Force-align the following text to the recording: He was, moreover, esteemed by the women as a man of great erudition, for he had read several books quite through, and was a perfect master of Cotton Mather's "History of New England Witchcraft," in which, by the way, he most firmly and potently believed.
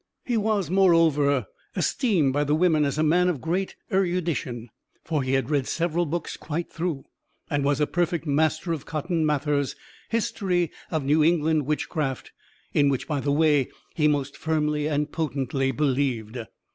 He 0.25 0.35
was, 0.35 0.71
moreover, 0.71 1.45
esteemed 1.75 2.33
by 2.33 2.43
the 2.43 2.55
women 2.55 2.85
as 2.85 2.97
a 2.97 3.03
man 3.03 3.27
of 3.29 3.39
great 3.39 3.75
erudition, 3.93 4.69
for 5.03 5.21
he 5.21 5.33
had 5.33 5.51
read 5.51 5.67
several 5.67 6.07
books 6.07 6.37
quite 6.37 6.71
through, 6.73 7.05
and 7.51 7.63
was 7.63 7.79
a 7.79 7.85
perfect 7.85 8.25
master 8.25 8.73
of 8.73 8.87
Cotton 8.87 9.23
Mather's 9.23 9.75
"History 10.09 10.71
of 10.89 11.05
New 11.05 11.23
England 11.23 11.67
Witchcraft," 11.67 12.31
in 12.73 12.89
which, 12.89 13.07
by 13.07 13.19
the 13.19 13.31
way, 13.31 13.69
he 13.93 14.07
most 14.07 14.35
firmly 14.35 14.87
and 14.87 15.11
potently 15.11 15.69
believed. 15.71 16.35